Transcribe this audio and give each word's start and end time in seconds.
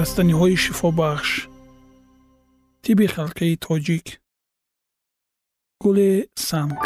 растаниҳои 0.00 0.56
шифобахш 0.64 1.30
тиби 2.82 3.06
халқии 3.14 3.60
тоҷик 3.64 4.06
гули 5.82 6.10
санг 6.48 6.80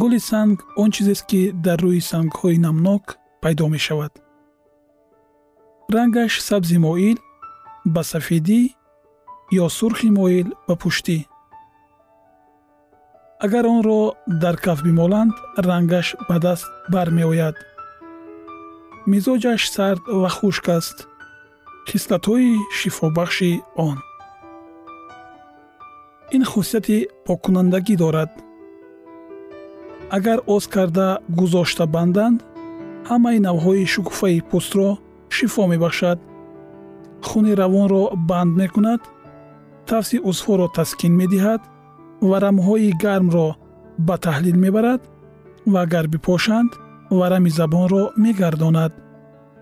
гули 0.00 0.18
санг 0.30 0.56
он 0.82 0.90
чизест 0.94 1.24
ки 1.30 1.40
дар 1.64 1.78
рӯи 1.84 2.00
сангҳои 2.10 2.58
намнок 2.66 3.04
пайдо 3.42 3.66
мешавад 3.76 4.23
рангаш 5.92 6.40
сабзи 6.40 6.78
моил 6.78 7.18
ба 7.84 8.02
сафедӣ 8.02 8.60
ё 9.62 9.68
сурхи 9.68 10.10
моил 10.18 10.48
ба 10.66 10.74
пуштӣ. 10.76 11.18
Агар 13.44 13.64
онро 13.74 14.00
дар 14.42 14.56
каф 14.64 14.78
бимоланд 14.86 15.34
рангаш 15.66 16.16
ба 16.28 16.36
даст 16.44 16.66
бармеояд. 16.92 17.56
Мизоҷаш 19.10 19.62
сард 19.74 20.02
ва 20.22 20.30
хушк 20.36 20.68
аст. 20.68 20.96
Хислатҳои 21.88 22.52
шифобахши 22.78 23.52
он. 23.76 23.98
Ин 26.34 26.42
хусияти 26.50 26.98
поккунандагӣ 27.26 27.96
дорад. 28.02 28.30
Агар 30.16 30.38
оз 30.46 30.64
карда 30.74 31.08
гузошта 31.38 31.84
банданд 31.94 32.38
ҳамаи 33.10 33.38
навъҳои 33.46 33.90
шукуфаи 33.94 34.40
пӯстро 34.50 34.90
шифо 35.36 35.62
мебахшад? 35.72 36.18
Хуни 37.26 37.52
равонро 37.60 38.02
банд 38.28 38.52
мекунад? 38.60 39.00
Тафси 39.88 40.16
узвҳоро 40.28 40.66
таскин 40.76 41.12
медиҳад? 41.20 41.62
Варамҳои 42.30 42.90
гармро 43.04 43.48
ба 44.06 44.14
таҳлил 44.24 44.56
мебарад? 44.64 45.00
Ва 45.72 45.80
агар 45.86 46.06
бипошанд 46.12 46.70
варами 47.18 47.50
забонро 47.58 48.02
мегардонад. 48.24 48.92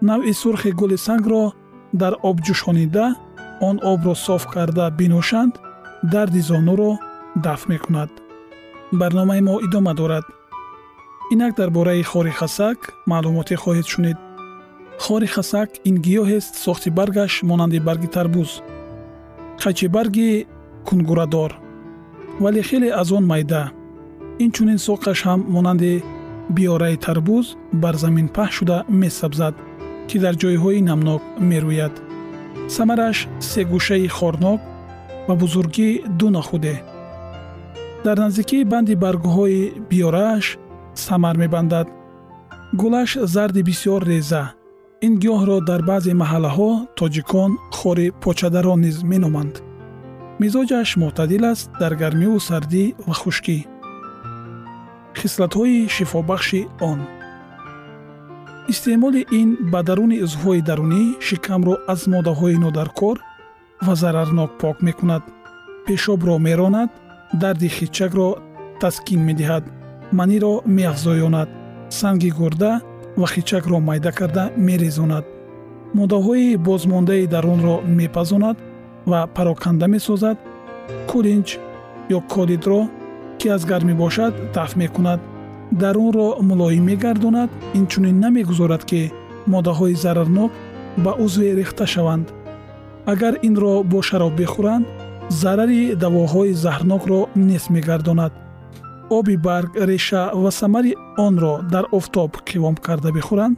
Навъи 0.08 0.32
сурхи 0.42 0.70
гули 0.80 0.98
сангро 1.06 1.44
дар 2.00 2.14
об 2.28 2.36
ҷӯшонида 2.46 3.06
он 3.68 3.76
обро 3.92 4.14
соф 4.26 4.42
карда 4.54 4.86
бинӯшанд 4.98 5.54
дарди 6.12 6.40
зонуро 6.48 6.90
дафт 7.44 7.66
мекунад. 7.72 8.10
Барномаи 9.00 9.40
мо 9.48 9.54
идома 9.66 9.92
дорад. 10.00 10.26
Инак 11.32 11.52
дар 11.58 11.70
бораи 11.76 12.02
хори 12.10 12.32
хасак 12.40 12.78
маълумоте 13.10 13.56
хоҳед 13.62 13.86
шунид 13.92 14.18
хори 15.04 15.26
хасак 15.34 15.70
ин 15.88 15.96
гиёҳест 16.06 16.52
сохти 16.64 16.90
баргаш 16.98 17.32
монанди 17.48 17.78
барги 17.88 18.08
тарбуз 18.16 18.50
қачибарги 19.62 20.46
кунгурадор 20.86 21.50
вале 22.42 22.62
хеле 22.68 22.88
аз 23.00 23.08
он 23.18 23.24
майда 23.32 23.62
инчунин 24.44 24.78
соқаш 24.86 25.18
ҳам 25.26 25.40
монанди 25.54 25.92
биёраи 26.56 26.96
тарбуз 27.06 27.46
бар 27.82 27.94
замин 28.02 28.28
паҳн 28.36 28.54
шуда 28.56 28.76
месабзад 29.00 29.54
ки 30.08 30.16
дар 30.24 30.34
ҷойҳои 30.42 30.80
намнок 30.88 31.22
мерӯяд 31.50 31.94
самараш 32.76 33.18
сегӯшаи 33.50 34.08
хорнок 34.16 34.60
ва 35.28 35.34
бузургӣ 35.42 35.88
ду 36.18 36.26
нахуде 36.36 36.76
дар 38.04 38.16
наздикии 38.24 38.68
банди 38.72 38.94
баргҳои 39.04 39.60
биёрааш 39.90 40.46
самар 41.06 41.36
мебандад. 41.42 41.88
Гулаш 42.80 43.10
зарди 43.34 43.62
бисёр 43.68 44.00
реза 44.10 44.44
ин 45.06 45.14
гиёҳро 45.22 45.56
дар 45.68 45.80
баъзе 45.90 46.12
маҳаллаҳо 46.22 46.70
тоҷикон 46.98 47.50
хори 47.78 48.06
почадарон 48.22 48.78
низ 48.86 48.96
меноманд. 49.10 49.54
Мизоҷаш 50.42 50.90
мӯътадил 51.00 51.44
аст 51.52 51.66
дар 51.80 51.92
гармиву 52.02 52.38
сардӣ 52.48 52.84
ва 53.06 53.14
хушкӣ. 53.20 53.58
Хислатҳои 55.20 55.78
шифобахши 55.94 56.60
он. 56.90 57.00
Истеъмоли 58.72 59.22
ин 59.40 59.48
ба 59.72 59.80
даруни 59.88 60.18
узвҳои 60.26 60.60
дарунӣ 60.68 61.02
шикамро 61.26 61.74
аз 61.92 62.00
моддаҳои 62.12 62.56
нодаркор 62.64 63.16
ва 63.86 63.94
зарарнок 64.02 64.50
пок 64.62 64.76
мекунад. 64.86 65.22
Пешобро 65.86 66.34
меронад 66.46 66.90
дарди 67.42 67.68
хичакро 67.76 68.28
таскин 68.80 69.20
медиҳад 69.28 69.64
маниро 70.18 70.54
меафзоёнад. 70.76 71.48
Санги 71.98 72.30
гурда 72.38 72.72
ва 73.16 73.26
хичакро 73.26 73.80
майда 73.80 74.12
карда 74.12 74.50
мерезонад. 74.56 75.24
Моддаҳои 75.94 76.56
бозмондаи 76.56 77.26
дарунро 77.26 77.80
мепазонад 77.98 78.56
ва 79.06 79.28
пароканда 79.34 79.86
месозад. 79.88 80.38
Кулинч 81.10 81.58
ё 82.16 82.20
колидро 82.32 82.80
ки 83.38 83.48
аз 83.48 83.64
гарм 83.64 83.86
мебошад 83.88 84.34
дафт 84.54 84.76
мекунад. 84.76 85.20
Дарунро 85.70 86.36
мулоим 86.40 86.84
мегардонад 86.84 87.50
инчунин 87.74 88.20
намегузорад 88.20 88.84
ки 88.84 89.12
моддаҳои 89.46 89.94
зарарнок 89.94 90.52
ба 90.96 91.12
узве 91.24 91.54
рехта 91.54 91.86
шаванд. 91.86 92.26
Агар 93.06 93.34
инро 93.42 93.82
бо 93.82 94.02
шароб 94.02 94.32
бихӯранд 94.40 94.86
зарари 95.28 95.94
давоҳои 96.02 96.52
заҳрнокро 96.64 97.20
нест 97.48 97.68
мегардонад 97.70 98.32
оби 99.18 99.36
барг 99.36 99.70
реша 99.90 100.30
ва 100.42 100.50
самари 100.50 100.92
онро 101.26 101.54
дар 101.72 101.84
офтоб 101.98 102.30
қивом 102.48 102.76
карда 102.86 103.10
бихӯранд 103.16 103.56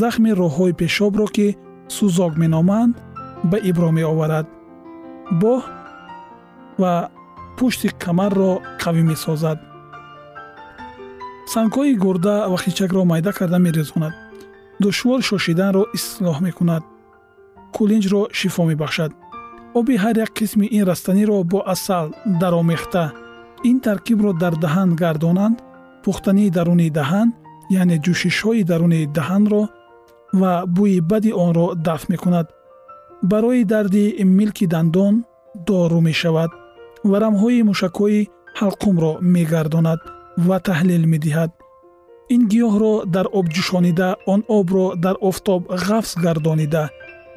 захми 0.00 0.30
роҳҳои 0.40 0.76
пешобро 0.80 1.26
ки 1.36 1.48
сӯзок 1.96 2.32
меноманд 2.42 2.94
ба 3.50 3.56
ибро 3.70 3.90
меоварад. 3.98 4.46
Боҳ 5.42 5.62
ва 6.80 6.94
пушти 7.56 7.88
камарро 8.02 8.52
қавӣ 8.82 9.02
месозад. 9.10 9.58
Сангҳои 11.52 11.94
гурда 12.04 12.36
ва 12.50 12.58
хичакро 12.64 13.02
майда 13.10 13.32
карда 13.38 13.58
мерезонад. 13.66 14.14
Душвор 14.82 15.20
шошиданро 15.30 15.82
ислоҳ 15.96 16.36
мекунад. 16.46 16.82
Кулинҷро 17.76 18.22
шифо 18.38 18.62
мебахшад. 18.70 19.12
Оби 19.78 19.94
ҳар 20.02 20.16
як 20.24 20.30
қисми 20.38 20.66
ин 20.76 20.84
растаниро 20.90 21.36
бо 21.52 21.58
асал 21.74 22.06
даромехта 22.40 23.04
ин 23.70 23.80
таркибро 23.80 24.32
дар 24.42 24.54
даҳан 24.64 24.90
гардонанд 25.02 25.56
пухтании 26.04 26.50
даруни 26.56 26.88
даҳан 26.98 27.28
яъне 27.80 27.96
ҷӯшишҳои 28.04 28.62
даруни 28.70 29.00
даҳанро 29.16 29.62
ва 30.40 30.52
бӯи 30.76 30.98
бади 31.10 31.32
онро 31.44 31.66
дафт 31.86 32.06
мекунад. 32.12 32.46
Барои 33.30 33.64
дарди 33.64 34.04
милки 34.38 34.66
дандон 34.74 35.14
дору 35.68 36.00
мешавад 36.08 36.50
варамҳои 37.10 37.66
мушакҳои 37.70 38.28
ҳалқумро 38.60 39.12
мегардонад 39.34 40.00
ва 40.46 40.56
таҳлил 40.68 41.04
медиҳад. 41.12 41.50
Ин 42.34 42.42
гиёҳро 42.52 42.94
дар 43.14 43.26
об 43.38 43.46
ҷӯшонида 43.54 44.08
он 44.32 44.40
обро 44.58 44.86
дар 45.04 45.16
офтоб 45.28 45.60
ғафз 45.86 46.12
гардонида 46.24 46.84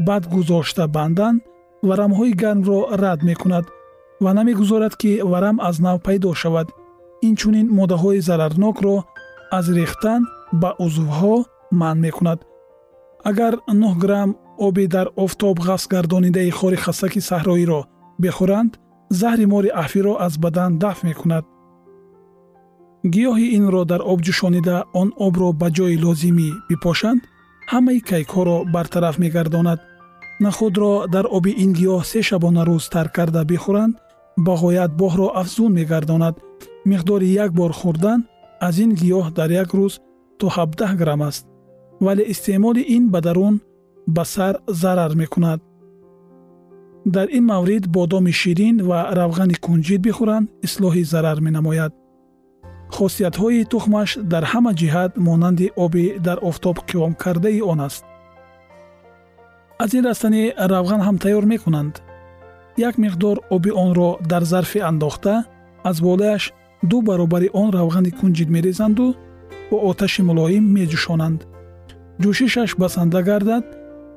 баъд 0.08 0.24
гузошта 0.34 0.84
бандан 0.96 1.36
варамҳои 1.88 2.34
гармро 2.44 2.80
рад 3.04 3.20
мекунад 3.30 3.66
ва 4.22 4.34
намегузорад 4.34 4.96
ки 4.96 5.22
варам 5.32 5.60
аз 5.60 5.80
нав 5.80 6.02
пайдо 6.02 6.34
шавад. 6.34 6.68
Инчунин 7.22 7.68
моддаҳои 7.78 8.22
зарарнокро 8.28 8.96
аз 9.52 9.66
рехтан 9.78 10.22
ба 10.62 10.70
узвҳо 10.86 11.36
манъ 11.72 12.02
мекунад. 12.06 12.40
Агар 13.30 13.54
9 13.68 13.98
грамм 14.04 14.36
оби 14.58 14.88
дар 14.88 15.08
офтоб 15.16 15.60
ғафз 15.60 15.88
гардонидаи 15.94 16.52
хори 16.52 16.78
хасаки 16.86 17.22
саҳроиро 17.30 17.82
бихӯранд 18.22 18.72
заҳри 19.20 19.46
мори 19.54 19.70
аҳфиро 19.84 20.14
аз 20.26 20.34
бадан 20.44 20.72
дафт 20.84 21.04
мекунад. 21.10 21.46
Гиёҳи 23.14 23.48
инро 23.58 23.82
дар 23.92 24.02
об 24.12 24.20
ҷӯшонида 24.26 24.78
он 25.02 25.10
обро 25.26 25.50
ба 25.62 25.68
ҷои 25.78 25.96
лозимӣ 26.04 26.50
бипошанд 26.70 27.22
ҳамаи 27.72 28.00
кайкҳоро 28.10 28.58
бартараф 28.74 29.16
мегардонад. 29.24 29.80
Нахудро 30.46 30.94
дар 31.14 31.26
оби 31.38 31.52
ин 31.64 31.72
гиёҳ 31.78 32.02
се 32.12 32.20
шабона 32.28 32.64
рӯз 32.70 32.86
тарк 32.94 33.12
карда 33.18 33.42
бихӯранд 33.52 33.94
ба 34.46 34.54
ғоят 34.62 34.92
боҳро 35.02 35.28
афзун 35.42 35.72
мегардонад. 35.80 36.36
миқдори 36.92 37.28
як 37.44 37.52
бор 37.60 37.72
хӯрдан 37.80 38.20
аз 38.68 38.76
ин 38.84 38.92
гиёҳ 39.00 39.26
дар 39.38 39.50
як 39.62 39.70
рӯз 39.78 39.94
то 40.40 40.46
17 40.50 40.96
грамм 41.02 41.22
аст 41.30 41.46
вале 42.06 42.24
истеъмоли 42.34 42.82
ин 42.96 43.04
ба 43.14 43.20
дарун 43.22 43.56
ба 44.08 44.24
сар 44.26 44.54
зарар 44.68 45.12
мекунад. 45.22 45.60
дар 47.06 47.28
ин 47.38 47.46
маврид 47.52 47.86
бодоми 47.96 48.32
ширин 48.42 48.76
ва 48.90 49.00
равғани 49.20 49.56
кунҷид 49.66 50.02
бихӯранд 50.08 50.50
ислоҳи 50.68 51.04
зарар 51.12 51.38
менамояд. 51.46 51.94
хосиятҳои 52.96 53.68
тухмаш 53.72 54.10
дар 54.32 54.44
ҳама 54.52 54.72
ҷиҳат 54.80 55.12
монанди 55.28 55.68
оби 55.86 56.06
дар 56.26 56.38
офтоб 56.50 56.78
қиёмкардаи 56.90 57.62
он 57.72 57.80
аст. 57.88 58.04
аз 59.84 59.92
ин 59.98 60.04
растани 60.10 60.44
равған 60.74 61.02
ҳам 61.06 61.18
тайёр 61.24 61.46
мекунанд 61.54 61.96
як 62.80 62.96
миқдор 62.98 63.38
оби 63.50 63.72
онро 63.72 64.18
дар 64.32 64.44
зарфе 64.44 64.80
андохта 64.80 65.44
аз 65.84 66.02
болаяш 66.02 66.54
ду 66.82 67.02
баробари 67.02 67.50
он 67.54 67.72
равғани 67.72 68.12
кунҷид 68.12 68.50
мерезанду 68.50 69.16
бо 69.70 69.78
оташи 69.90 70.22
мулоим 70.24 70.66
меҷӯшонанд. 70.76 71.40
Ҷӯшишаш 72.22 72.72
басанда 72.82 73.22
гардад 73.30 73.66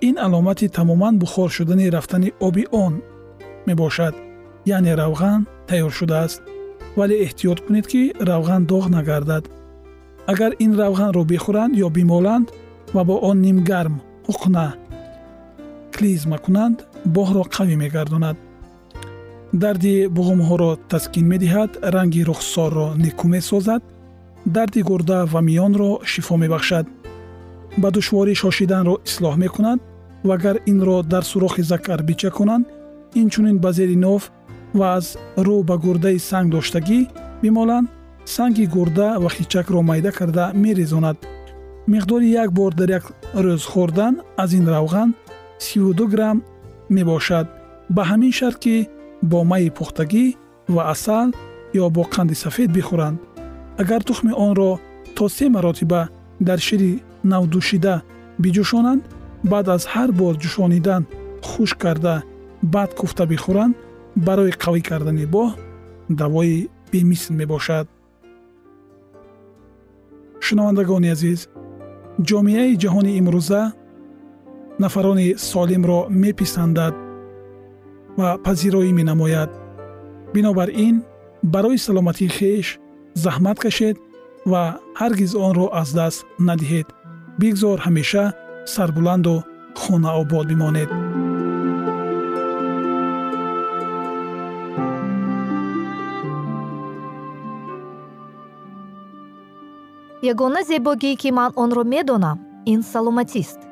ин 0.09 0.17
аломати 0.27 0.69
тамоман 0.69 1.19
бухор 1.19 1.51
шудани 1.51 1.91
рафтани 1.91 2.31
оби 2.41 2.65
он 2.71 3.03
мебошад. 3.67 4.15
Яъне 4.65 4.95
равған 5.03 5.41
тайёр 5.69 5.93
шудааст 5.99 6.43
вале 6.97 7.15
эҳтиёт 7.25 7.59
кунед 7.67 7.87
ки 7.93 8.13
равған 8.31 8.63
доғ 8.71 8.85
нагардад. 8.97 9.45
Агар 10.27 10.53
ин 10.65 10.73
равғанро 10.81 11.23
бихӯранд 11.33 11.75
ё 11.85 11.89
бимоланд 11.91 12.47
ва 12.95 13.03
бо 13.05 13.15
он 13.29 13.43
нимгарм 13.43 13.97
ҳуқна 14.29 14.67
клизма 15.95 16.39
кунанд 16.39 16.77
боҳро 17.17 17.43
қавӣ 17.55 17.75
мегардонад 17.83 18.37
дарди 19.53 20.09
буғумҳоро 20.09 20.71
таскин 20.89 21.27
медиҳад 21.33 21.71
ранги 21.95 22.23
рухсорро 22.25 22.89
никӯ 23.05 23.27
месозад 23.35 23.83
дарди 24.47 24.81
гурда 24.83 25.19
ва 25.33 25.41
миёнро 25.49 25.91
шифо 26.05 26.37
мебахшад. 26.37 26.87
Ба 27.77 27.89
душворӣ 27.91 28.35
шошиданро 28.43 28.95
ислоҳ 29.09 29.37
мекунад 29.45 29.79
вагар 30.25 30.57
инро 30.67 31.03
дар 31.03 31.25
сурохи 31.31 31.63
закар 31.63 32.03
бичаконанд 32.03 32.67
инчунин 33.15 33.59
ба 33.59 33.73
зери 33.73 33.97
нов 33.97 34.23
ва 34.79 34.87
аз 34.97 35.07
рӯ 35.47 35.57
ба 35.69 35.77
гурдаи 35.85 36.19
санг 36.19 36.49
доштагӣ 36.55 37.01
бимоланд 37.43 37.89
санги 38.25 38.67
гурда 38.67 39.09
ва 39.23 39.31
хичакро 39.37 39.83
майда 39.83 40.13
карда 40.13 40.53
мерезонад. 40.55 41.19
Миқдори 41.93 42.29
як 42.43 42.53
бор 42.53 42.73
дар 42.75 42.91
як 42.99 43.05
рӯз 43.35 43.63
хӯрдан 43.73 44.15
аз 44.43 44.51
ин 44.59 44.67
равған 44.75 45.09
32 45.59 46.07
грамм 46.13 46.43
мебошад. 46.89 47.47
Ба 47.91 48.03
ҳамин 48.11 48.33
шарт 48.33 48.59
ки 48.59 48.89
бо 49.31 49.39
майи 49.51 49.71
пухтагӣ 49.79 50.25
ва 50.75 50.83
асал 50.95 51.29
ё 51.83 51.85
бо 51.97 52.03
қанди 52.15 52.35
сафед 52.45 52.71
бихӯранд. 52.77 53.19
Агар 53.83 54.03
тухми 54.09 54.33
онро 54.47 54.71
то 55.17 55.29
се 55.29 55.49
маротиба 55.49 56.09
дар 56.41 56.59
шири 56.67 57.03
навдӯшида 57.31 57.95
биҷӯшонанд 58.43 59.03
баъд 59.51 59.67
аз 59.75 59.83
ҳар 59.93 60.11
бор 60.21 60.35
ҷӯшонидан 60.43 61.03
хушк 61.49 61.79
карда 61.83 62.15
баъд 62.75 62.91
куфта 62.99 63.25
бихӯранд 63.33 63.75
барои 64.27 64.53
қавӣ 64.63 64.81
кардани 64.89 65.27
боҳ 65.35 65.51
давои 66.21 66.69
бемисл 66.93 67.33
мебошад. 67.41 67.87
Шунавандагони 70.47 71.09
азиз 71.15 71.41
ҷомеаи 72.29 72.79
ҷаҳони 72.83 73.13
имрӯза 73.21 73.63
нафарони 74.83 75.29
солимро 75.51 76.01
меписандад 76.23 76.95
ва 78.19 78.29
пазироӣ 78.45 78.91
менамояд. 78.99 79.51
Бинобар 80.35 80.69
ин 80.87 80.97
барои 81.43 81.79
саломатии 81.87 82.35
хеш 82.39 82.67
заҳмат 83.25 83.59
кашед 83.65 83.97
ва 84.51 84.63
ҳаргиз 85.01 85.33
онро 85.47 85.67
аз 85.81 85.89
даст 85.99 86.21
надиҳед. 86.49 86.89
Бигзор 87.41 87.79
ҳамеша 87.87 88.25
сарбуланду 88.75 89.37
хонаобод 89.83 90.47
бимонед. 90.51 90.91
Ягона 100.33 100.63
зебогӣ 100.71 101.13
ки 101.21 101.31
ман 101.39 101.51
онро 101.63 101.83
медонам 101.95 102.39
ин 102.73 102.81
саломатист 102.93 103.72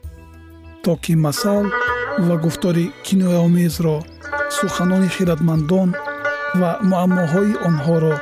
то 0.83 0.95
ки 1.03 1.13
масал 1.15 1.65
ва 2.19 2.35
гуфтори 2.37 2.85
кинояомезро 3.05 3.97
суханони 4.57 5.09
хиратмандон 5.15 5.89
ва 6.59 6.71
муаммоҳои 6.89 7.53
онҳоро 7.67 8.15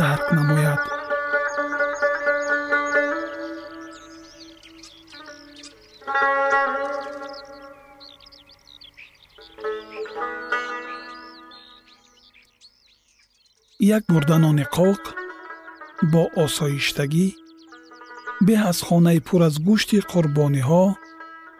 дарк 0.00 0.26
намояд. 0.38 0.82
Як 13.96 14.04
бурданони 14.12 14.66
қоқ 14.76 15.02
бо 16.12 16.22
осоиштагӣ 16.44 17.26
беҳ 18.46 18.60
аз 18.70 18.78
хонаи 18.86 19.20
пур 19.26 19.40
аз 19.48 19.54
гӯшти 19.66 19.98
қурбониҳо 20.12 20.84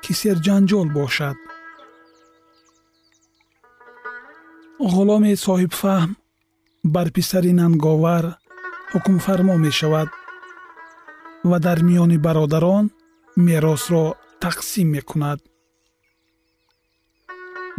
ки 0.04 0.12
серҷанҷол 0.22 0.88
бошад. 0.98 1.38
Ғуломе 4.92 5.32
соҳибфаҳм 5.46 6.10
бар 6.94 7.08
писари 7.16 7.52
нанговар 7.60 8.24
ҳукмфармо 8.92 9.54
мешавад 9.66 10.08
ва 11.50 11.56
дар 11.66 11.78
миёни 11.88 12.18
бародарон 12.26 12.84
меросро 13.46 14.04
тақсим 14.44 14.86
мекунад. 14.96 15.40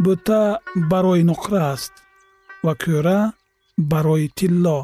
Бӯта 0.04 0.42
барои 0.92 1.22
нуқра 1.30 1.60
аст 1.74 1.94
ва 2.64 2.72
кӯра 2.82 3.20
барои 3.92 4.26
тилло 4.38 4.80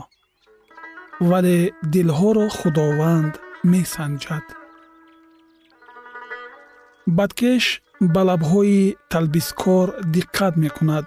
вале 1.31 1.59
дилҳоро 1.93 2.47
худованд 2.59 3.35
месанҷад 3.73 4.47
бадкеш 7.07 7.83
ба 8.01 8.23
лабҳои 8.29 8.97
талбискор 9.11 9.87
диққат 10.15 10.55
мекунад. 10.65 11.05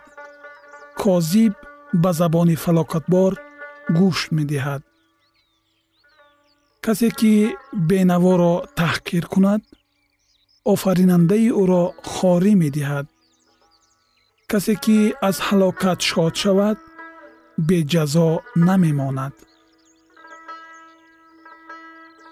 Козиб 1.02 1.54
ба 1.94 2.12
забони 2.20 2.56
фалокатбор 2.56 3.32
гӯш 3.98 4.20
медиҳад. 4.38 4.82
Касе 6.86 7.10
ки 7.20 7.34
бенаворо 7.90 8.56
таҳқир 8.80 9.26
кунад 9.34 9.62
офаринандаи 10.74 11.50
ӯро 11.62 11.84
хорӣ 12.12 12.54
медиҳад. 12.64 13.06
Касе 14.52 14.76
ки 14.84 14.98
аз 15.28 15.38
ҳалокат 15.48 16.00
шод 16.10 16.34
шавад 16.42 16.78
беҷазо 17.68 18.30
намемонад. 18.68 19.34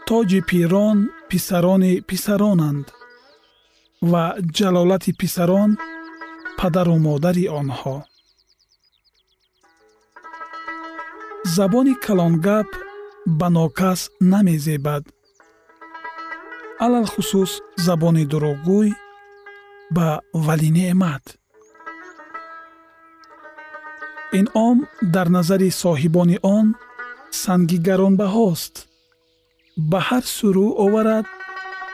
Тоҷи 0.08 0.39
пирон 0.50 0.98
писарони 1.29 1.93
писаронанд 2.10 2.86
ва 4.12 4.24
ҷалолати 4.57 5.12
писарон 5.19 5.72
падару 6.60 6.95
модари 7.07 7.45
онҳо. 7.60 7.98
Забони 11.55 11.93
калонгап 12.05 12.69
ба 13.39 13.48
нокас 13.57 14.01
намезебад. 14.31 15.03
Алалхусус 16.86 17.51
забони 17.86 18.24
дурӯғгӯй 18.31 18.89
ба 19.95 20.07
валинеъмат 20.45 21.25
инъом 24.39 24.77
дар 25.15 25.27
назари 25.38 25.69
соҳибони 25.83 26.38
он 26.57 26.65
санги 27.43 27.77
гаронбаҳост 27.88 28.74
ба 29.91 30.00
ҳар 30.07 30.24
сурӯ 30.38 30.67
оварад 30.86 31.25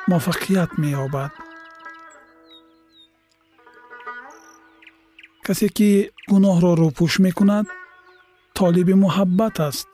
муваффақият 0.09 0.71
меёбад 0.81 1.31
касе 5.51 5.69
ки 5.77 5.89
гуноҳро 6.31 6.71
рӯпӯш 6.81 7.13
мекунад 7.25 7.65
толиби 8.57 8.95
муҳаббат 9.03 9.55
аст 9.69 9.87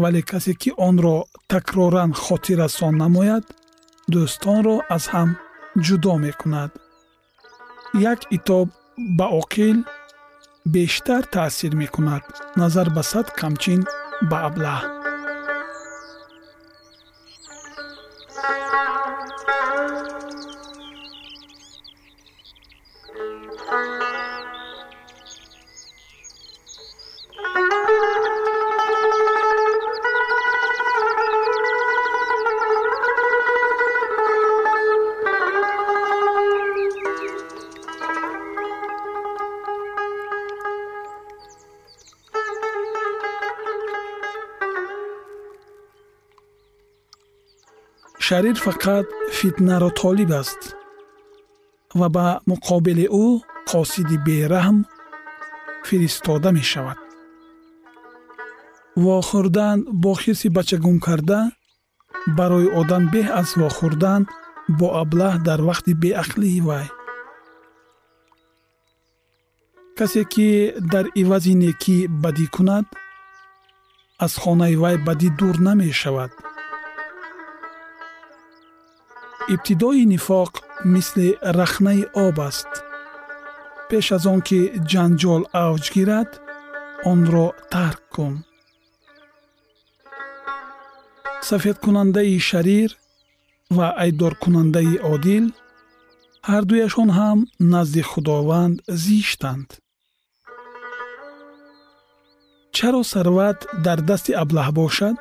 вале 0.00 0.20
касе 0.30 0.52
ки 0.60 0.70
онро 0.88 1.16
такроран 1.52 2.10
хотиррасон 2.24 2.94
намояд 3.02 3.44
дӯстонро 4.12 4.76
аз 4.96 5.04
ҳам 5.12 5.30
ҷудо 5.86 6.12
мекунад 6.26 6.70
як 8.12 8.20
итоб 8.36 8.66
ба 9.18 9.26
оқил 9.40 9.78
бештар 10.74 11.22
таъсир 11.34 11.72
мекунад 11.82 12.24
назар 12.60 12.88
ба 12.96 13.02
сад 13.10 13.26
камчин 13.40 13.80
ба 14.30 14.36
аблаҳ 14.48 14.97
шарир 48.38 48.58
фақат 48.66 49.06
фитнаро 49.38 49.90
толиб 50.00 50.30
аст 50.40 50.62
ва 51.98 52.08
ба 52.14 52.26
муқобили 52.50 53.06
ӯ 53.24 53.26
қосиди 53.70 54.16
бераҳм 54.26 54.78
фиристода 55.88 56.50
мешавад. 56.58 56.98
вохӯрдан 59.04 59.78
бо 60.02 60.12
хирси 60.22 60.48
бачагун 60.56 60.98
карда 61.06 61.40
барои 62.38 62.68
одам 62.80 63.04
беҳ 63.14 63.26
аз 63.40 63.48
вохӯрдан 63.60 64.22
бо 64.78 64.86
аблаҳ 65.02 65.34
дар 65.48 65.60
вақти 65.68 65.92
беақлии 66.02 66.60
вай. 66.68 66.86
касе 69.98 70.22
ки 70.32 70.48
дар 70.92 71.06
ивази 71.22 71.54
некӣ 71.62 71.98
бадӣ 72.22 72.46
кунад 72.54 72.86
аз 74.24 74.32
хонаи 74.42 74.76
вай 74.82 74.96
бадӣ 75.06 75.28
дур 75.38 75.56
намешавад 75.68 76.32
ибтидои 79.54 80.04
нифоқ 80.14 80.52
мисли 80.94 81.28
рахнаи 81.58 82.02
об 82.26 82.36
аст 82.48 82.70
пеш 83.88 84.06
аз 84.16 84.24
он 84.32 84.40
ки 84.48 84.60
ҷанҷол 84.90 85.42
авҷ 85.66 85.84
гирад 85.94 86.30
онро 87.10 87.46
тарк 87.72 88.02
кун 88.14 88.34
сафедкунандаи 91.48 92.36
шарир 92.48 92.90
ва 93.76 93.86
айбдоркунандаи 94.02 94.94
одил 95.14 95.44
ҳардуяшон 96.50 97.10
ҳам 97.18 97.38
назди 97.72 98.02
худованд 98.10 98.76
зиштанд 99.04 99.68
чаро 102.76 103.02
сарват 103.12 103.58
дар 103.86 103.98
дасти 104.08 104.32
аблаҳ 104.42 104.68
бошад 104.80 105.16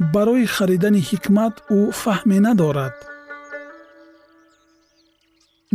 барои 0.00 0.46
харидани 0.46 1.00
ҳикмат 1.10 1.54
ӯ 1.78 1.80
фаҳме 2.02 2.38
надорад. 2.46 2.96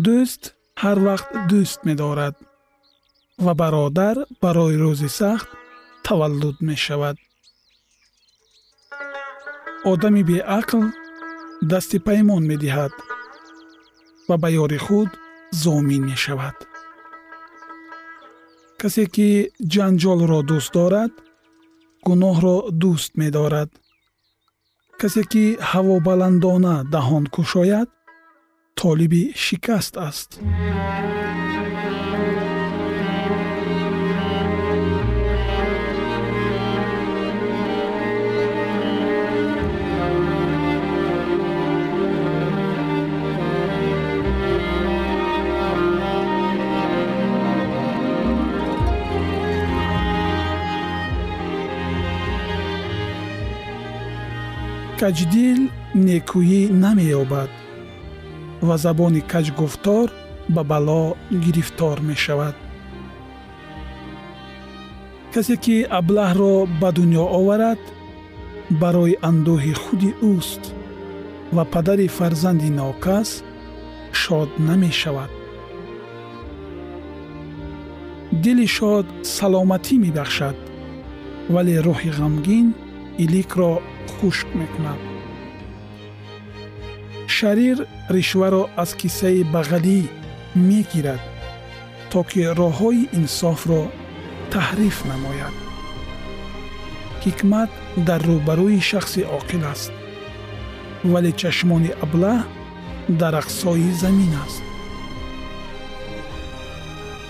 Дӯст 0.06 0.44
ҳар 0.82 0.98
вақт 1.08 1.30
дӯст 1.50 1.80
медорад 1.88 2.36
ва 3.46 3.54
бародар 3.62 4.16
барои 4.44 4.76
рӯзи 4.84 5.10
сахт 5.20 5.50
таваллуд 6.06 6.58
мешавад. 6.70 7.18
Одами 9.92 10.22
беақл 10.32 10.82
дасти 11.72 11.98
паймон 12.08 12.44
медиҳад 12.52 12.94
ва 14.28 14.36
ба 14.42 14.50
ёри 14.64 14.80
худ 14.86 15.10
зомин 15.64 16.04
мешавад. 16.12 16.58
Касе 18.80 19.06
ки 19.16 19.30
ҷанҷолро 19.74 20.40
дӯст 20.50 20.72
дорад 20.78 21.14
гуноҳро 22.08 22.58
дӯст 22.82 23.12
медорад 23.22 23.72
касе 25.04 25.24
ки 25.32 25.46
ҳавобаландона 25.72 26.76
даҳон 26.94 27.26
кушояд 27.36 27.90
толиби 28.80 29.24
шикаст 29.44 29.94
аст 30.10 30.30
каҷдил 55.00 55.60
некӯyӣ 56.08 56.62
намеёбад 56.84 57.52
ва 58.68 58.76
забони 58.86 59.22
каҷгуфтор 59.32 60.08
ба 60.56 60.62
бало 60.72 61.04
гирифтор 61.44 61.98
мешавад. 62.10 62.56
Касе 65.34 65.56
ки 65.64 65.76
аблаҳро 66.00 66.56
ба 66.82 66.90
дунё 66.98 67.26
оварад 67.40 67.82
барои 68.82 69.20
андӯҳи 69.30 69.74
худи 69.82 70.12
ӯст 70.34 70.64
ва 71.56 71.64
падари 71.74 72.08
фарзанди 72.18 72.70
нокас 72.80 73.30
шод 74.22 74.50
намешавад. 74.68 75.32
Дили 78.44 78.68
шод 78.78 79.08
саломатӣ 79.38 79.96
мебахшад 80.06 80.58
вале 81.54 81.76
рӯҳи 81.88 82.12
ғамгин 82.20 82.68
иликро 83.24 83.72
хушк 84.16 84.48
мекунад. 84.60 85.00
Шарир 87.28 87.78
ришваро 88.16 88.64
аз 88.84 88.92
киссаи 89.00 89.44
бағалӣ 89.54 90.00
мегирад 90.68 91.22
то 92.12 92.20
ки 92.30 92.42
роҳҳои 92.60 93.10
инсофро 93.20 93.82
таҳриф 94.54 94.98
намояд. 95.12 95.56
Ҳикмат 97.24 97.72
дар 98.08 98.22
рӯбарӯи 98.30 98.80
шахси 98.90 99.22
оқил 99.38 99.64
аст 99.74 99.92
вале 101.12 101.32
чашмони 101.42 101.92
аблаҳ 102.06 102.40
дар 103.22 103.34
ақсои 103.42 103.90
замин 104.02 104.34
аст. 104.46 104.64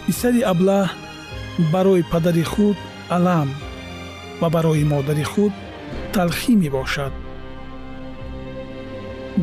Писари 0.05 0.41
аблаҳ 0.53 0.87
барои 1.73 2.03
падари 2.11 2.43
худ 2.53 2.77
алам 3.15 3.49
ва 4.41 4.47
барои 4.55 4.83
модари 4.93 5.25
худ 5.31 5.53
талхӣ 6.13 6.53
мебошад. 6.63 7.13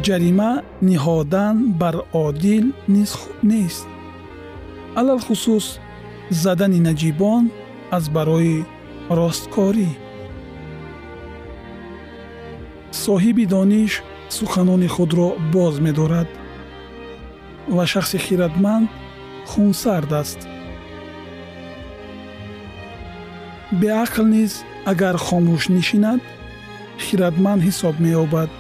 Ҷарима 0.07 0.52
ниҳодан 0.88 1.57
бар 1.80 1.97
одил 2.26 2.66
низ 2.95 3.11
хуб 3.21 3.38
нест. 3.50 3.87
Алалхусус 5.00 5.66
задани 6.42 6.80
наҷибон 6.88 7.42
аз 7.97 8.04
барои 8.16 8.59
росткорӣ. 9.19 9.90
Соҳиби 13.04 13.45
дониш 13.54 13.92
суханони 14.37 14.88
худро 14.95 15.28
боз 15.54 15.75
медорад 15.87 16.28
ва 17.76 17.85
шахси 17.92 18.19
хиратманд 18.25 18.88
хунсард 19.50 20.12
аст. 20.23 20.40
Беақл 23.80 24.25
низ 24.37 24.52
агар 24.92 25.16
хомӯш 25.26 25.64
нишинад 25.76 26.21
хиратманд 27.11 27.61
ҳисоб 27.67 27.95
меёбад. 28.05 28.50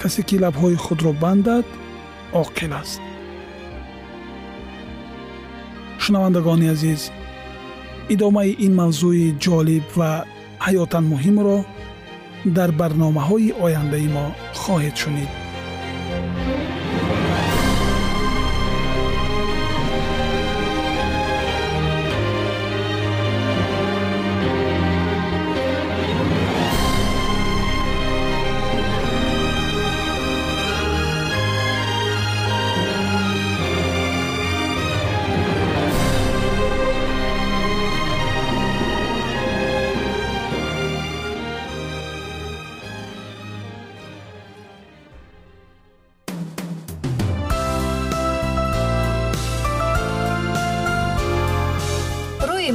Касе 0.00 0.22
ки 0.28 0.36
лабҳои 0.44 0.76
худро 0.84 1.12
бандад 1.22 1.66
оқил 2.42 2.72
аст. 2.82 3.00
Шунавандагони 6.02 6.68
азиз 6.74 7.02
идомаи 8.14 8.50
ин 8.66 8.72
мавзӯи 8.80 9.26
ҷолиб 9.44 9.86
ва 9.98 10.10
ҳаётан 10.66 11.04
муҳимро 11.12 11.58
дар 12.56 12.70
барномаҳои 12.80 13.54
ояндаи 13.64 14.08
мо 14.16 14.26
хоҳед 14.60 14.96
шунид 15.02 15.30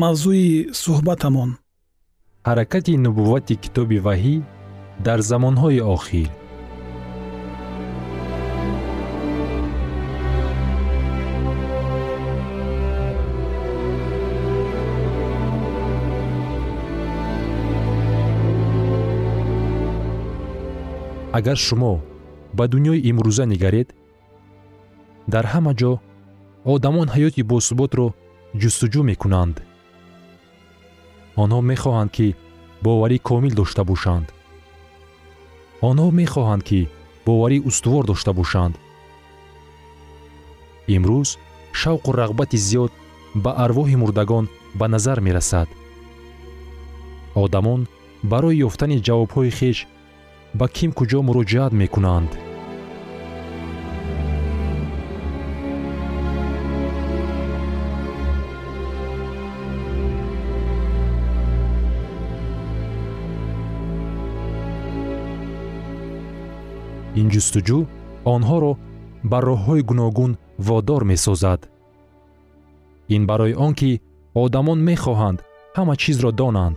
Мавзӯи 0.00 0.72
суҳбатамон. 0.82 1.50
Ҳаракати 2.48 2.92
нубуввати 3.04 3.54
китоби 3.64 3.98
ваҳӣ 4.06 4.36
дар 5.06 5.18
замонҳои 5.30 5.80
охир. 5.96 6.28
Агар 21.38 21.58
шумо 21.66 21.92
ба 22.58 22.64
дунёи 22.72 22.98
имрӯза 23.10 23.44
нигаред 23.52 23.88
дар 25.32 25.44
ҳама 25.52 25.72
ҷо 25.80 25.92
одамон 26.74 27.08
ҳаёти 27.14 27.42
босуботро 27.52 28.06
ҷустуҷӯ 28.60 29.02
мекунанд 29.10 29.56
онҳо 31.36 31.60
мехоҳанд 31.70 32.10
ки 32.16 32.28
боварӣ 32.84 33.18
комил 33.28 33.54
дошта 33.60 33.82
бошанд. 33.90 34.26
Онҳо 35.88 36.08
мехоҳанд 36.20 36.62
ки 36.68 36.80
боварӣ 37.26 37.58
устувор 37.68 38.04
дошта 38.06 38.32
бошанд. 38.40 38.74
Имрӯз 40.94 41.30
шавқу 41.80 42.10
рағбати 42.20 42.58
зиёд 42.68 42.92
ба 43.44 43.50
арвоҳи 43.64 43.96
мурдагон 44.02 44.44
ба 44.78 44.86
назар 44.94 45.18
мерасад. 45.26 45.68
Одамон 47.44 47.80
барои 48.30 48.62
ёфтани 48.68 49.02
ҷавобҳои 49.06 49.50
хеш 49.58 49.78
ба 50.58 50.66
ким 50.76 50.90
куҷо 50.98 51.18
муроҷиат 51.28 51.72
мекунанд 51.82 52.30
ин 67.20 67.26
ҷустуҷӯ 67.34 67.78
онҳоро 68.34 68.72
ба 69.30 69.38
роҳҳои 69.48 69.82
гуногун 69.90 70.32
водор 70.68 71.02
месозад. 71.12 71.60
Ин 73.14 73.22
барои 73.30 73.54
он 73.66 73.72
ки 73.80 73.90
одамон 74.44 74.78
мехоҳанд 74.90 75.38
ҳама 75.76 75.94
чизро 76.02 76.30
донанд. 76.40 76.76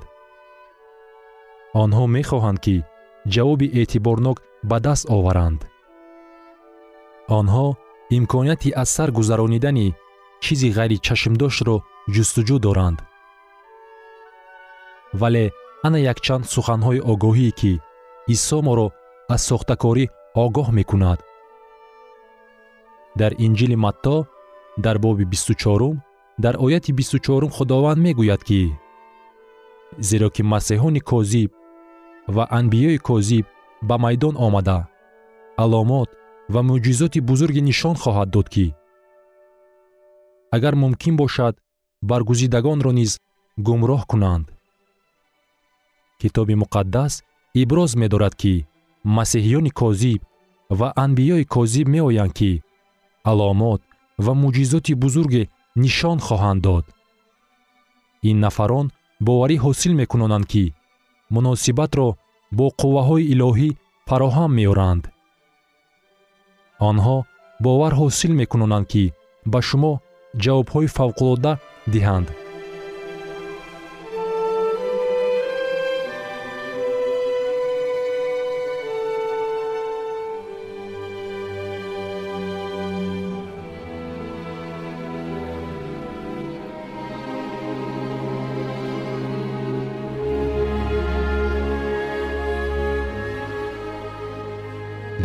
Онҳо 1.84 2.04
мехоҳанд 2.18 2.60
ки 2.66 2.76
ҷавоби 3.34 3.68
эътиборнок 3.80 4.38
ба 4.70 4.78
даст 4.86 5.06
оваранд. 5.18 5.60
Онҳо 7.40 7.68
имконияти 8.18 8.70
аз 8.82 8.90
сар 8.96 9.10
гузаронидани 9.18 9.88
чизи 10.44 10.70
ғайричашмдоштро 10.78 11.76
ҷустуҷӯ 12.16 12.58
доранд. 12.66 13.00
Вале 15.22 15.46
ана 15.88 16.00
якчанд 16.12 16.44
суханҳои 16.54 17.06
огоҳие 17.12 17.52
ки 17.60 17.72
исо 18.34 18.58
моро 18.68 18.88
аз 19.34 19.42
сохтакорӣ 19.50 20.06
огоҳ 20.44 20.68
мекунад. 20.80 21.20
Дар 23.20 23.32
инҷили 23.46 23.78
матто 23.86 24.16
дар 24.86 24.98
боби 25.06 25.26
бисту 25.32 25.54
чорум 25.64 25.96
дар 26.44 26.56
ояти 26.66 26.92
бисту 27.00 27.18
чорум 27.26 27.52
худованд 27.58 28.00
мегӯяд 28.06 28.42
ки 28.48 28.62
зеро 30.10 30.30
ки 30.36 30.42
масеҳони 30.54 31.02
козиб 31.12 31.52
ва 32.36 32.44
анбиёи 32.58 32.98
козиб 33.10 33.46
ба 33.88 33.96
майдон 34.04 34.36
омада 34.46 34.80
аломот 35.64 36.10
ва 36.54 36.62
мӯъҷизоти 36.68 37.20
бузурге 37.30 37.62
нишон 37.70 37.96
хоҳад 38.04 38.30
дод 38.36 38.48
ки 38.54 38.68
агар 40.56 40.74
мумкин 40.84 41.16
бошад 41.22 41.54
баргузидагонро 42.10 42.92
низ 43.00 43.12
гумроҳ 43.68 44.02
кунанд. 44.12 44.46
Китоби 46.22 46.56
муқаддас 46.64 47.14
иброз 47.62 47.92
медорад 48.02 48.36
ки 48.42 48.54
масеҳиёни 49.06 49.72
козиб 49.82 50.22
ва 50.70 50.88
анбиёи 51.04 51.46
козиб 51.56 51.88
меоянд 51.96 52.34
ки 52.38 52.52
аломот 53.30 53.82
ва 54.26 54.34
мӯъҷизоти 54.42 54.94
бузурге 55.04 55.44
нишон 55.84 56.18
хоҳанд 56.28 56.62
дод. 56.66 56.86
Ин 58.30 58.38
нафарон 58.46 58.88
боварӣ 59.28 59.58
ҳосил 59.66 59.94
мекунонанд 60.02 60.46
ки 60.52 60.74
муносибатро 61.34 62.08
бо 62.58 62.66
қувваҳои 62.82 63.30
илоҳӣ 63.34 63.70
фароҳам 64.08 64.52
меоранд. 64.60 65.04
Онҳо 66.90 67.18
бовар 67.66 67.94
ҳосил 68.02 68.32
мекунонанд 68.42 68.86
ки 68.92 69.04
ба 69.52 69.60
шумо 69.68 69.94
ҷавобҳои 70.44 70.88
фавқулода 70.98 71.52
диҳанд 71.94 72.28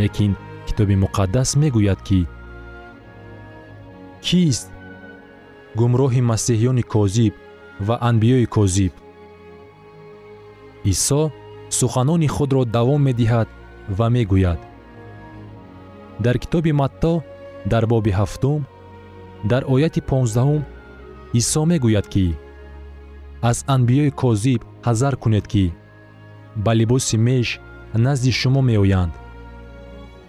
лекин 0.01 0.33
китоби 0.67 0.97
муқаддас 1.05 1.49
мегӯяд 1.63 2.01
ки 2.09 2.21
кист 4.27 4.67
гумроҳи 5.79 6.23
масеҳиёни 6.31 6.85
козиб 6.95 7.35
ва 7.87 7.97
анбиёи 8.09 8.47
козиб? 8.57 8.93
Исо 10.93 11.23
суханони 11.79 12.29
худро 12.35 12.63
давом 12.77 13.01
медиҳад 13.09 13.49
ва 13.99 14.07
мегӯяд. 14.17 14.61
Дар 16.25 16.37
китоби 16.43 16.73
матто 16.81 17.13
дар 17.73 17.85
боби 17.93 18.13
ҳафтум 18.21 18.61
дар 19.51 19.63
ояти 19.75 20.01
понздаҳум 20.11 20.63
исо 21.41 21.63
мегӯяд 21.71 22.07
ки 22.13 22.27
аз 23.51 23.59
анбиёи 23.75 24.11
козиб 24.23 24.61
ҳазар 24.87 25.15
кунед 25.23 25.47
ки 25.53 25.65
ба 26.65 26.73
либоси 26.79 27.17
меш 27.29 27.49
назди 28.05 28.33
шумо 28.41 28.61
меоянд 28.71 29.13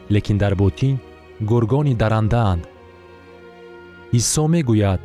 лекин 0.09 0.37
дар 0.37 0.55
ботин 0.55 0.99
гургони 1.41 1.93
дарандаанд. 1.95 2.63
Исо 4.11 4.47
мегӯяд 4.47 5.01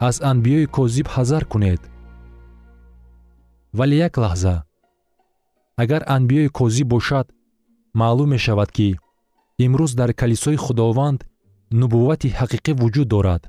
аз 0.00 0.16
анбиёи 0.30 0.66
козиб 0.66 1.06
ҳазар 1.14 1.44
кунед. 1.44 1.80
Вале 3.72 3.96
як 3.96 4.14
лаҳза 4.24 4.56
агар 5.82 6.02
анбиёи 6.16 6.48
козиб 6.48 6.86
бошад 6.94 7.26
маълум 8.00 8.28
мешавад 8.34 8.70
ки 8.76 8.88
имрӯз 9.64 9.92
дар 10.00 10.10
калисои 10.20 10.56
худованд 10.64 11.20
нубуввати 11.80 12.28
ҳақиқӣ 12.38 12.72
вуҷуд 12.80 13.08
дорад. 13.14 13.42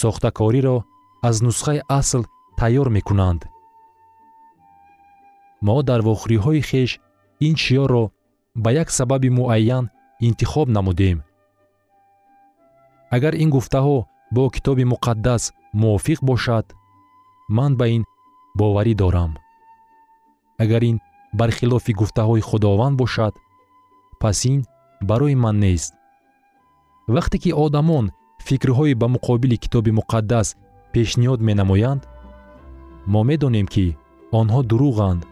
Сохтакориро 0.00 0.76
аз 1.28 1.36
нусхаи 1.46 1.80
асл 1.98 2.22
тайёр 2.58 2.88
мекунанд. 2.96 3.42
Мо 5.66 5.76
дар 5.88 6.00
вохӯриҳои 6.08 6.60
хеш 6.68 6.90
ин 7.46 7.54
шиёрро 7.64 8.04
ба 8.54 8.72
як 8.72 8.90
сабаби 8.90 9.30
муайян 9.30 9.90
интихоб 10.20 10.68
намудем. 10.68 11.22
Агар 13.10 13.34
ин 13.34 13.50
гуфтаҳо 13.50 14.06
бо 14.30 14.50
китоби 14.50 14.84
муқаддас 14.84 15.52
мувофиқ 15.74 16.20
бошад 16.22 16.66
ман 17.48 17.76
ба 17.76 17.86
ин 17.88 18.04
боварӣ 18.58 18.94
дорам. 18.94 19.38
Агар 20.58 20.82
ин 20.82 21.00
бархилофи 21.32 21.92
гуфтаҳои 21.92 22.40
худованд 22.40 22.96
бошад 22.96 23.34
пас 24.20 24.44
ин 24.44 24.64
барои 25.00 25.34
ман 25.34 25.58
нест. 25.58 25.94
Вақте 27.08 27.38
ки 27.42 27.50
одамон 27.64 28.06
фикрҳои 28.46 28.94
ба 28.94 29.06
муқобили 29.14 29.56
китоби 29.56 29.90
муқаддас 29.98 30.48
пешниҳод 30.92 31.40
менамоянд 31.48 32.02
мо 33.12 33.20
медонем 33.28 33.66
ки 33.74 33.86
онҳо 34.40 34.60
дуруғанд 34.70 35.22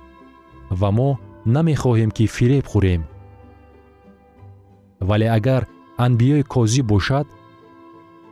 ва 0.81 0.91
мо 0.99 1.11
намехоҳем 1.55 2.11
ки 2.17 2.25
фиреб 2.35 2.65
хӯрем. 2.73 3.03
Вале 5.09 5.27
агар 5.39 5.63
анбиёи 6.05 6.43
козиб 6.55 6.87
бошад 6.93 7.27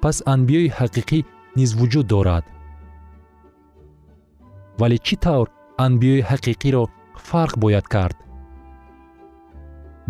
пас 0.03 0.17
анбиёи 0.33 0.69
ҳақиқӣ 0.79 1.21
низ 1.59 1.71
вуҷуд 1.79 2.07
дорад. 2.13 2.45
Вале 4.81 4.97
чӣ 5.07 5.17
тавр 5.25 5.47
анбиёи 5.85 6.23
ҳақиқиро 6.31 6.85
фарқ 7.29 7.55
бояд 7.63 7.87
кард? 7.95 8.17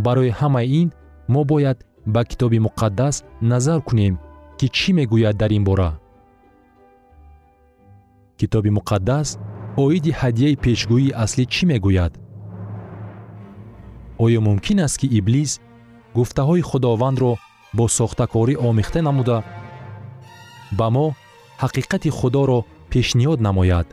Барои 0.05 0.37
ҳамаи 0.39 0.69
ин 0.81 0.89
мо 1.33 1.41
бояд 1.53 1.79
ба 2.15 2.23
китоби 2.31 2.59
муқаддас 2.67 3.17
назар 3.51 3.81
кунем 3.89 4.15
ки 4.59 4.67
чӣ 4.77 4.91
мегӯяд 4.99 5.37
дар 5.43 5.51
ин 5.59 5.65
бора? 5.69 5.91
Китоби 8.39 8.71
муқаддас 8.79 9.29
оиди 9.85 10.11
ҳадияи 10.21 10.61
пешгӯии 10.65 11.17
аслӣ 11.25 11.45
чӣ 11.55 11.65
мегӯяд 11.73 12.13
оё 14.25 14.41
мумкин 14.41 14.79
аст 14.87 14.97
ки 15.01 15.07
иблис 15.19 15.61
гуфтаҳои 16.17 16.67
худовандро 16.71 17.33
бо 17.77 17.85
сохтакорӣ 17.99 18.55
омехта 18.69 19.01
намуда 19.03 19.39
ба 20.79 20.89
мо 20.95 21.07
ҳақиқати 21.63 22.09
худоро 22.19 22.59
пешниҳод 22.91 23.41
намояд. 23.47 23.87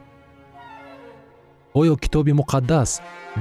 Оё 1.80 1.96
китоби 2.04 2.34
муқаддас 2.42 2.90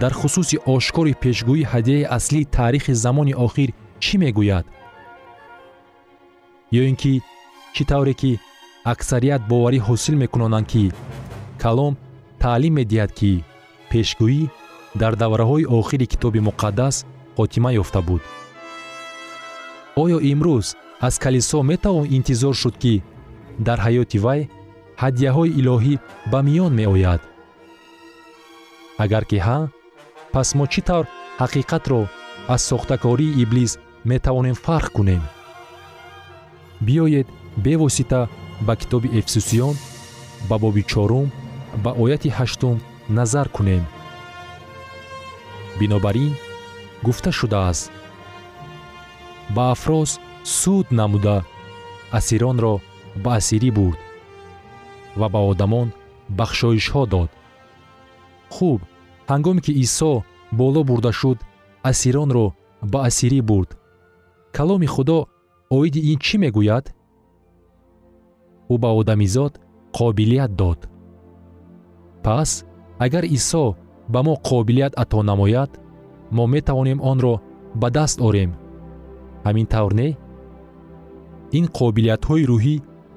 дар 0.01 0.12
хусуси 0.21 0.57
ошкори 0.75 1.12
пешгӯии 1.23 1.68
ҳадияи 1.73 2.09
аслии 2.16 2.51
таърихи 2.57 2.92
замони 3.05 3.35
охир 3.47 3.71
чӣ 4.05 4.14
мегӯяд? 4.23 4.66
Ё 6.81 6.83
ин 6.90 6.97
ки 7.03 7.12
чӣ 7.75 7.83
тавре 7.90 8.14
ки 8.21 8.33
аксарият 8.92 9.42
боварӣ 9.51 9.79
ҳосил 9.88 10.14
мекунонанд 10.23 10.66
ки 10.73 10.85
калом 11.62 11.95
таълим 12.42 12.75
медиҳад 12.79 13.12
ки 13.18 13.33
пешгӯӣ 13.90 14.40
дар 14.94 15.12
давраҳои 15.16 15.68
охири 15.78 16.07
китоби 16.12 16.40
муқаддас 16.48 17.05
хотима 17.37 17.70
ёфта 17.83 18.00
буд. 18.09 18.22
Оё 20.02 20.18
имрӯз 20.33 20.66
аз 21.07 21.14
калисо 21.18 21.59
метавон 21.70 22.07
интизор 22.16 22.55
шуд 22.62 22.76
ки 22.83 23.02
дар 23.66 23.78
ҳаёти 23.87 24.18
вай 24.24 24.40
ҳадияҳои 25.02 25.55
илоҳӣ 25.61 25.94
ба 26.31 26.38
миён 26.46 26.72
меояд. 26.81 27.22
Агар 29.05 29.24
ки 29.31 29.38
ҳа 29.46 29.59
пас 30.33 30.48
мо 30.59 30.64
чӣ 30.72 30.81
тавр 30.88 31.07
ҳақиқатро 31.42 32.00
аз 32.55 32.61
сохтакории 32.70 33.37
иблис 33.42 33.72
метавонем 34.11 34.57
фарқ 34.64 34.88
кунем? 34.96 35.22
Биёед 36.87 37.28
бевосита 37.64 38.20
ба 38.66 38.74
китоби 38.81 39.09
эфсусиён 39.18 39.74
ба 40.48 40.57
боби 40.62 40.83
чорум 40.92 41.26
ба 41.85 41.90
ояти 42.02 42.28
ҳаштум 42.38 42.76
назар 43.09 43.48
кунем 43.57 43.85
бинобар 45.83 46.16
ин 46.27 46.35
гуфта 47.03 47.31
шудааст. 47.38 47.90
Ба 49.55 49.64
афрос 49.75 50.21
суд 50.45 50.87
намуда 50.99 51.37
асиронро 52.18 52.75
ба 53.25 53.31
асирӣ 53.38 53.71
бурд 53.79 53.99
ва 55.21 55.27
ба 55.35 55.40
одамон 55.51 55.88
бахшоишҳо 56.38 57.03
дод. 57.12 57.31
Хуб 58.55 58.81
ҳангоме 59.31 59.61
ки 59.66 59.73
исо 59.85 60.12
боло 60.59 60.81
бурда 60.88 61.12
шуд 61.21 61.38
асиронро 61.90 62.47
ба 62.92 62.99
асирӣ 63.09 63.40
бурд. 63.51 63.71
Каломи 64.57 64.88
худо 64.95 65.18
оиди 65.77 66.01
ин 66.11 66.18
чӣ 66.25 66.37
мегӯяд? 66.42 66.87
Ӯ 68.73 68.75
ба 68.83 68.90
одамизод 69.01 69.53
қобилият 69.97 70.53
дод. 70.61 70.81
Пас 72.25 72.51
агар 73.05 73.25
исо 73.38 73.64
ба 74.12 74.20
мо 74.27 74.35
қобилият 74.48 74.92
ато 75.03 75.18
намояд 75.31 75.70
мо 76.37 76.44
метавонем 76.55 76.98
онро 77.11 77.35
ба 77.81 77.88
даст 77.96 78.20
орем. 78.20 78.51
Ҳамин 79.44 79.66
тавр 79.72 79.92
не? 80.01 80.09
Ин 81.59 81.66
қобилиятҳои 81.79 82.48
рӯҳӣ 82.51 82.77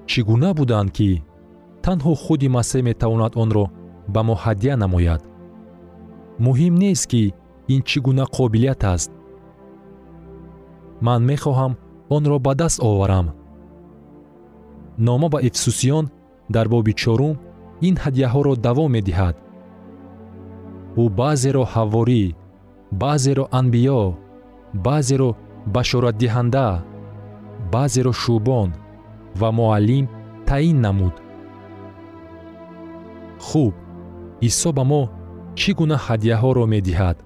чӣ 0.10 0.20
гуна 0.30 0.50
буданд 0.60 0.90
ки 0.98 1.10
танҳо 1.84 2.14
худи 2.24 2.48
масеҳ 2.58 2.82
метавонад 2.90 3.34
онро 3.44 3.66
ба 4.14 4.22
мо 4.28 4.36
ҳадя 4.44 4.74
намояд? 4.84 5.22
Муҳим 6.46 6.74
нест 6.84 7.06
ки 7.12 7.24
ин 7.74 7.82
чӣ 7.90 7.98
гуна 8.06 8.26
қобилият 8.38 8.82
аст. 8.94 9.12
Ман 11.06 11.22
мехоҳам 11.32 11.74
онро 12.16 12.38
ба 12.46 12.54
даст 12.62 12.80
оварам. 12.90 13.28
Нома 15.08 15.28
ба 15.34 15.40
эфсусиён 15.48 16.06
дар 16.56 16.68
боби 16.74 16.94
чорум 17.02 17.36
ин 17.88 17.96
ҳадияҳоро 18.04 18.54
давом 18.66 18.90
медиҳад 18.98 19.36
ӯ 21.04 21.06
баъзеро 21.20 21.64
ҳаворӣ 21.74 22.24
баъзеро 23.02 23.46
анбиё 23.60 24.02
баъзеро 24.86 25.30
башоратдиҳанда 25.76 26.68
баъзеро 27.74 28.12
шӯбон 28.22 28.70
ва 29.40 29.50
муаллим 29.58 30.06
таъин 30.48 30.78
намуд. 30.86 31.16
Хуб 33.48 33.74
исо 34.48 34.70
ба 34.78 34.84
мо 34.92 35.02
чӣ 35.60 35.72
гуна 35.80 35.98
ҳадияҳоро 36.06 36.64
медиҳад? 36.74 37.18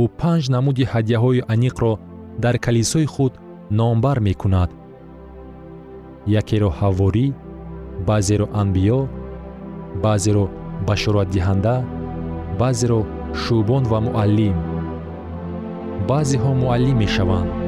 Ӯ 0.00 0.04
панҷ 0.20 0.44
намуди 0.54 0.84
ҳадияҳои 0.92 1.46
аниқро 1.54 1.92
дар 2.42 2.56
калисои 2.64 3.06
худ 3.14 3.32
номбар 3.78 4.18
мекунад. 4.28 4.70
Якеро 6.40 6.70
ҳаворӣ 6.78 7.26
баъзеро 8.08 8.46
анбиё 8.60 9.00
баъзеро 10.04 10.44
башоратдиҳанда 10.88 11.76
баъзеро 12.58 13.00
шӯбон 13.40 13.84
ва 13.90 13.98
муаллим. 14.06 14.56
Баъзеҳо 16.08 16.50
муаллим 16.62 16.96
мешаванд 17.02 17.67